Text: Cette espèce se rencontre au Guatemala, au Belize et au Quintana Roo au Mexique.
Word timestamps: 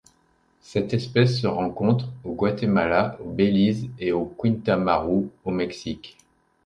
Cette 0.63 0.95
espèce 0.95 1.39
se 1.39 1.45
rencontre 1.45 2.07
au 2.23 2.33
Guatemala, 2.33 3.19
au 3.23 3.29
Belize 3.29 3.87
et 3.99 4.11
au 4.11 4.25
Quintana 4.25 4.95
Roo 4.97 5.29
au 5.45 5.51
Mexique. 5.51 6.17